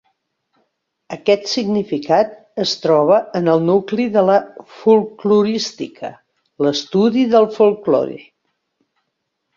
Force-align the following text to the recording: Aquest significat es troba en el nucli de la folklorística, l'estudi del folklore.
Aquest 1.15 1.43
significat 1.49 2.31
es 2.63 2.73
troba 2.85 3.19
en 3.41 3.51
el 3.53 3.61
nucli 3.67 4.07
de 4.15 4.23
la 4.31 4.39
folklorística, 4.79 6.11
l'estudi 6.67 7.29
del 7.37 7.51
folklore. 7.61 8.19